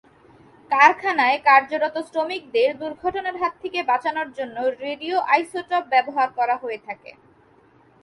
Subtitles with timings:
[0.71, 7.11] কারখানায় কার্যরত শ্রমিকদের দুর্ঘটনার হাত থেকে বাঁচানোর জন্য রেডিও আইসোটোপ ব্যবহার করা হয়ে থাকে।